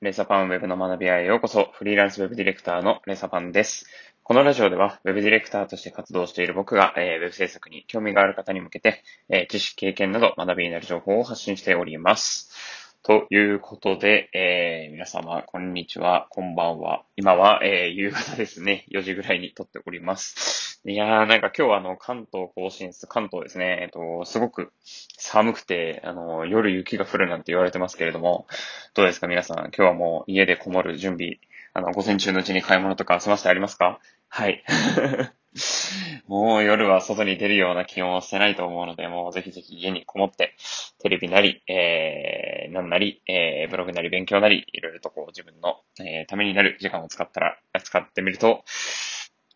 [0.00, 3.84] レーサパンウェブの学び屋へようこそ、フリーランスウェブディレクターのレーサパンです。
[4.22, 12.52] このラジオでは、ウェブディレクターとして活動している僕が、えー、ウェブ制作に興味がある方に向けて、えー、知識、経験など学びになる情報を発信しております。
[13.02, 17.02] ということで、えー、皆様、こんにちは、こんばんは。
[17.16, 18.84] 今は、えー、夕方ですね。
[18.92, 20.67] 4時ぐらいに撮っております。
[20.84, 23.80] いやー、なんか今日はあの、関東甲信越、関東ですね。
[23.82, 24.72] えっと、すごく
[25.18, 28.46] 寒くて、あの、夜雪が降るなんて言われてますけれども、
[28.94, 31.38] どうですか皆さん、今日はもう家でこもる準備、
[31.74, 33.98] あの、午前中のうちに買い物とか済ませてありますか？
[34.28, 34.64] はい。
[36.28, 40.54] もう夜は外に出るような気温をしてないと思うので、もうぜひぜひ家にこもって、
[41.00, 48.62] テレビなり、えー、なんなり、えー、ブログなり勉強なり、いろいろとこう自分の、えー、ためになる時間を使ったら、使ってみると、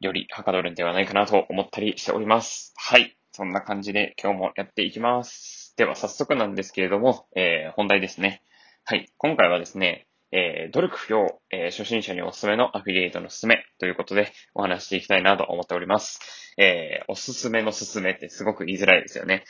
[0.00, 2.72] よりはかどるんではないかなと思ったりしております。
[2.76, 3.16] はい。
[3.32, 5.74] そんな感じで今日もやっていきます。
[5.76, 8.42] では早速なんですけれども、えー、本題ですね。
[8.84, 9.08] はい。
[9.16, 16.54] 今回はですね、えー、努力不要、えー、初心者におすすめのアフィリエイトのすすめということでお話していきたいなと思っております。
[16.58, 19.44] えー、おすすめのすすめってすごく言いづらいですよね。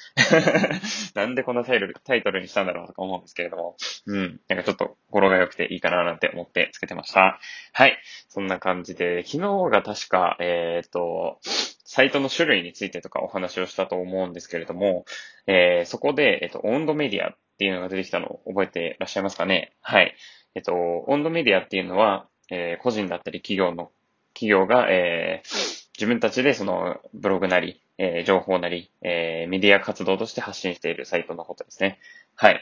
[1.17, 7.41] なんでこんなタイトル、タイトルにしたんだろうとか思うんですけれども、うん、なんかちょっと語呂が良くていいかななんて思ってつけてました。
[7.72, 7.98] はい。
[8.28, 15.06] そんな感じで、昨日が確か、えっ、と、サイトの種類についてとかお話をしたと思うんですけれども、
[15.47, 20.14] えー、そこで、えっ、と、温度メディアっていうのが出てきたのを覚えてらっしゃいますかねはい。
[20.59, 20.75] えっと、
[21.06, 23.92] 温度メディアっていうのは、えー、個人だったり企業の、
[24.34, 32.01] 企業が、えー、自分たちでそのブログなり、えー、情報なり、えー、メディア活動として発信しているサイトのことですね。
[32.34, 32.61] はい。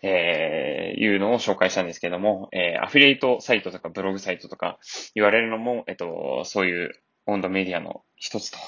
[0.00, 4.78] えー、いうのを紹介したんですけども、えー、アフィリエイトサイトとかブログサイトとか
[5.14, 6.92] 言われるのも、えっと、そういう
[7.26, 8.58] 温度メディアの一つと、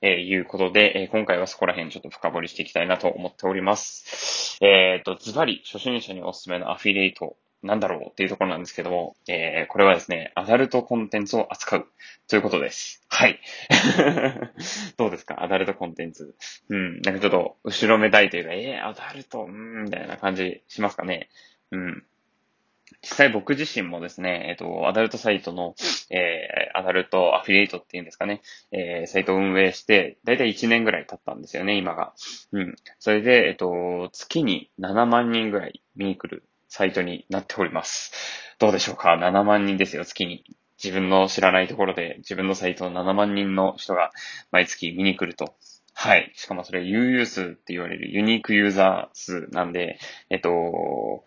[0.00, 4.58] えー、いうことで、えー、今回はそこら辺ちょっと深掘りしていきたいなと思っております。
[4.60, 11.86] えっ、と、ズバリ初心者におすすめのアフィリエイトなんだろうっていうところなんですけども、えー、これはですね、アダルトコンテンツを扱う
[12.28, 13.02] ということです。
[13.08, 13.40] はい。
[14.96, 15.42] どうですか？
[15.42, 16.34] アダルトコンテンツ。
[16.68, 17.00] うん。
[17.02, 21.28] なんかちょっと、後ろめたいというか、えー、アダルト、うん、みたいな感じしますかね。
[21.70, 22.04] うん。
[23.02, 25.74] 実際僕自身もですね、えっ、と、アダルトサイトの、
[26.10, 28.42] えー、アダルトアフィリエイトっていうんですかね、
[28.72, 32.14] えー、サイトを運営して、だいたい1年ぐらい経ったんですよね、今が。
[32.52, 32.76] うん。
[32.98, 36.44] それで、えっ、と、月に7万人ぐらい見に来る
[36.76, 38.12] サイトになっております。
[38.58, 40.44] どうでしょうか ?7 万人ですよ、月に。
[40.76, 44.10] 自分の知らないところで自分のサイトの7万人の人が
[44.50, 45.54] 毎月見に来ると。
[45.94, 46.30] はい。
[46.34, 49.98] しかもそれ UU 数って言われるユニークユーザー数なんで、
[50.28, 51.24] えっと、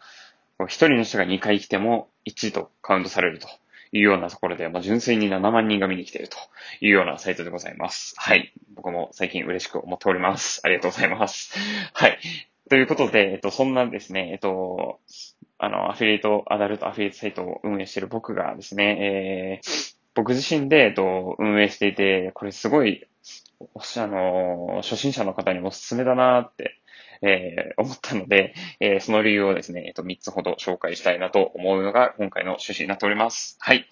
[0.65, 3.47] 一人の人が2回来ても1とカウントされると
[3.91, 6.37] いうようなところで、まあ、純粋に7万人が見に来ていると
[6.79, 8.13] いうようなサイトでございます。
[8.17, 8.53] はい。
[8.75, 10.61] 僕も最近嬉しく思っております。
[10.63, 11.57] ありがとうございます。
[11.93, 12.19] はい。
[12.69, 14.99] ということで、えっと、そんなですね、えっと、
[15.59, 23.05] あの、アフィリエイト、アダルトアフィリエイトサイトを運営している僕がですね、えー、僕自身で、えっと、運営していて、これすごい、
[23.59, 26.79] あの、初心者の方にもおすすめだなって、
[27.21, 33.57] えー、思ったので、えー、その理由をですね、えっと、3つほど紹介したいなと思うのが今回の趣旨になっております。
[33.59, 33.85] はい。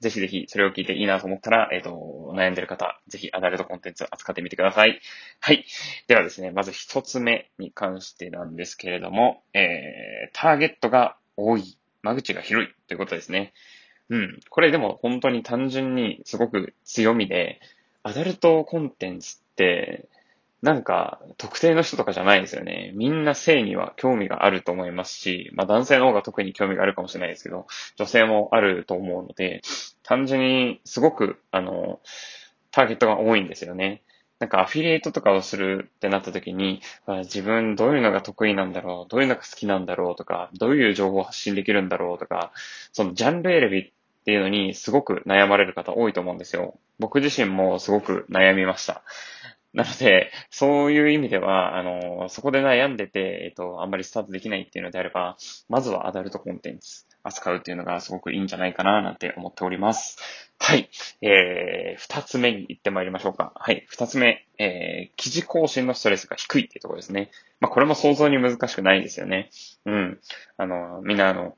[0.00, 5.00] ぜひぜひそれを聞いていいなと思ったら、えっ、ー、と、悩んでる方、ぜひアダルトコンテンツを扱ってみてください。
[5.40, 5.64] はい。
[6.06, 13.54] ではですね、まず一つ目に関してなんですけれども、えー、ターゲットが多い、間口が広いということですね。
[14.10, 14.40] うん。
[14.50, 17.60] これでも本当に単純にすごく強みで、
[18.02, 20.08] アダルトコンテンツって、
[20.66, 22.90] なんか、特定の人とかじゃないんですよね。
[22.96, 29.62] みんな性には興味があると思いますし、まあ男性の方が特に興味があるかもしれないですけど、女性もあると思うので、
[30.02, 32.00] 単純にすごく、あの、
[32.72, 34.02] ターゲットが多いんですよね。
[34.40, 42.50] なんかアフィリエイトとかをするってなった時に、自分どういうのが得意なんだろう、どういうのが好きなんだろうとか、どういう情報を発信できるんだろうとか、
[42.90, 43.92] そのジャンル選びっ
[44.26, 46.76] ていうのにすごく悩まれる方多いと思うんですよ。
[46.98, 49.04] 僕自身もすごく悩みました。
[49.76, 55.36] なので、そういう意味では、あの、そこで悩んでて、えっと、あんまりスタートできないっていうのであれば、
[55.68, 60.16] まずはアダルトコンテンツ扱うっていうのがすごくいいんじゃないかな、なんて思っております。
[60.58, 60.88] はい。
[61.20, 63.52] えー、二つ目に行ってまいりましょうか。
[63.54, 63.84] はい。
[63.88, 67.30] 二つ目、えー、記事更新のストレスが低いっていうところですね。
[67.60, 69.50] まあ、これも想像に難しくないですよね。
[69.84, 70.20] うん。
[70.56, 71.54] あの、みんなあの、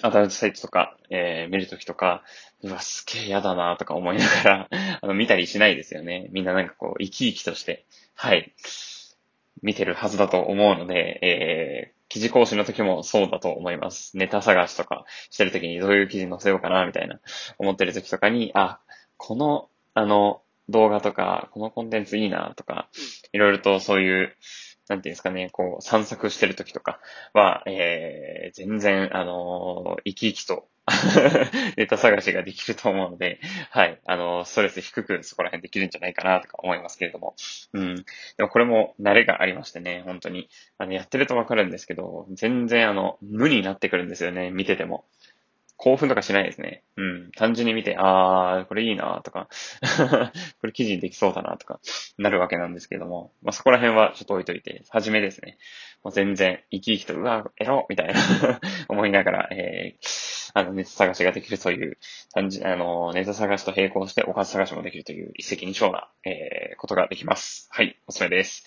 [0.00, 2.22] アダルトサイトとか、えー、見るときとか、
[2.62, 4.68] うわ、すげえ嫌だなとか思いながら
[5.02, 6.28] あの、見たりしないですよね。
[6.30, 7.84] みんななんかこう、生き生きとして、
[8.14, 8.54] はい、
[9.62, 14.16] 見てるはずだと思うので、えー、記事更新の時もそうだと思います。
[14.16, 17.20] ネタ探しとかしてる時にどういう記事載せようかな、みたいな、
[17.58, 18.80] 思ってる時とかに、あ、
[19.18, 22.88] この、あの、動画とか、このコンテンツいいな、とか、
[23.32, 24.36] いろいろとそういう、
[24.88, 27.00] なんていうんですかね、こう、散策してる時とか
[27.32, 30.68] は、えー、全然、あのー、生き生きと
[31.76, 33.38] ネタ探しができると思うので、
[33.70, 37.36] はい、あのー、ストレス低くそこら辺できるんじゃないかなとか思いますけれども。
[37.72, 37.96] うん。
[38.36, 40.48] でもこれも慣れがありましてね、本当に。
[40.78, 45.04] あの、やってるとわかるんですけど、全然あの、無になってくるんですよね、見てても。
[45.82, 46.84] 興奮とかしないですね。
[46.96, 47.32] うん。
[47.32, 49.48] 単純に見て、あー、これいいなとか
[50.60, 51.80] これ記事にできそうだなとか、
[52.18, 55.58] なるわけなんですけども、まあ、そこら辺はちょっと置いといて、はじめですね。
[56.04, 58.14] もう全然、生き生きと、うわ、エロみたいな
[58.88, 61.98] 思いながら、えー、あの、ネタ探しができるという、
[62.32, 67.68] 単純、あの、ネタ探しと並行しておかず探しもできるという一石二鳥な、えー、ことができます。
[67.72, 68.64] はい、おすすめです。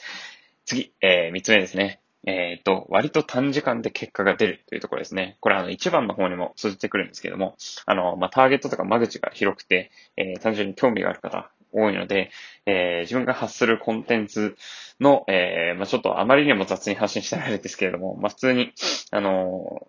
[0.65, 2.01] 次、えー、三つ目ですね。
[2.25, 5.37] えっ、ー、と、割と短時間で結果が出るというところですね。
[5.39, 7.55] これあの一番の方にも通じてくるんですけども、
[7.85, 12.31] あの、まあ、ターゲットとか間口が広くて、えー、単純に興味がある方多いので、
[12.65, 14.55] えー、自分が発するコンテンツ
[14.99, 18.73] の、えー、まあ、ちょっとあまりにも雑に発信してられるんですけれども、まあ、普通に、
[19.11, 19.87] あの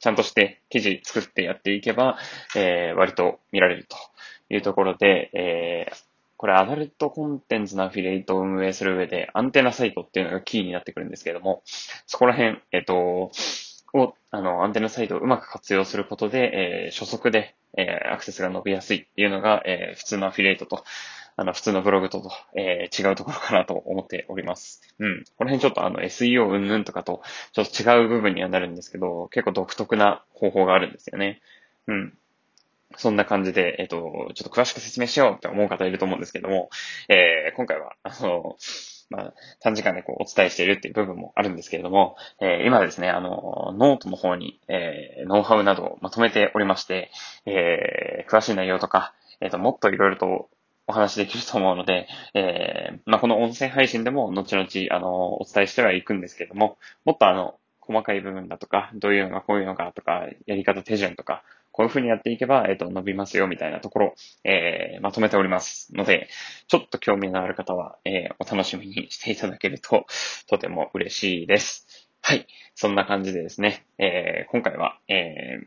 [0.00, 2.18] ちゃんとして記事作ってやっていけば、
[2.56, 3.96] えー、割と見られると
[4.50, 5.96] いうところで、えー、
[6.42, 11.62] これアダルトコンテンツのアフィリエイトを運営する上で、アンテナサイトっていうのがキーになってくるんですけれども、
[12.08, 13.30] そこら辺、えっと、
[13.94, 20.82] を、あの、アンテナサイトをうまく活用することで、えー、初速で、えー、アクセスが伸びやすいっていうのが、えー、普通のアフィリエイトと、
[21.36, 24.82] あの、普通のブログとと、えー、違うところかなと思っております。
[24.98, 25.22] うん。
[25.38, 27.22] この辺ちょっとあの、SEO 云々とかと、
[27.52, 31.40] ちょっと違う部分にはなるんですけど、結構独特な方法があるんですよね。
[31.86, 32.18] うん。
[32.96, 36.70] そんな感じで、えっ、と、ちょっと詳しく説明しようって思う方いると思うんですけども、
[37.08, 38.56] えー、今回は、あの、
[39.10, 47.10] まあ、短時間でこうお伝えしているっていう部分もあるんですけれども、えー、今ですね、あの、ノートの方に、えー、ノウハウなどをまとめておりまして、
[47.44, 50.48] えー、詳しい内容とか、えっ、と、もっといろいろと
[50.86, 61.42] お話できると思うので、えー、まあ、この音声配信でも後々、あの、お伝えしてはいくんですけれども、もっとあの、細かい部分だとか、どういうのがこういうのかとか、やり方手順とか、
[61.72, 64.14] こういう風にやっていけば、えっ、ー、と、伸びますよ、みたいなところ、
[64.44, 66.28] えー、まとめておりますので、
[66.68, 70.06] ちょっと興味のある方は、えー、お楽しみにしていただけると、
[70.48, 72.08] とても嬉しいです。
[72.20, 72.46] はい。
[72.74, 75.66] そんな感じでですね、えー、今回は、えー、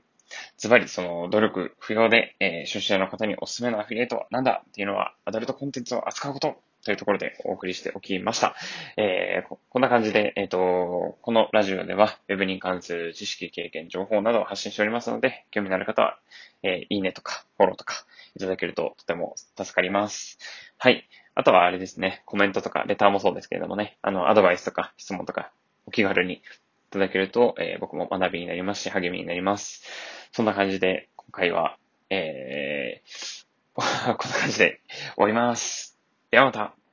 [0.58, 6.56] ズバリその努力不要で、えー、初心者の方におすすめのアフィリエイトは何だっていうのは、アダルトコンテンツを扱うこと
[6.86, 8.56] というところでお送りしておきました。
[8.96, 16.20] えー、こんな感じで、えっ、ー、と、このラジオでは Web に関する知識、経験、情報などを発信しておりますので、興味のある方は、
[16.62, 18.06] えー、いいねとか、フォローとか
[18.36, 20.38] いただけるととても助かります。
[20.78, 21.10] はい。
[21.34, 25.52] あとはあれですね、コメントとかレターもそうですけれどもね、あの、アドバイスとか質問とか
[25.88, 26.42] お気軽にい
[26.92, 29.84] ただけると、えー、僕も学びになりますし、励みになります。
[30.32, 31.78] そんな感じで、今回は、
[32.12, 34.82] えー、 こんな感じで
[35.16, 35.95] 終わります。
[36.36, 36.85] ではまた。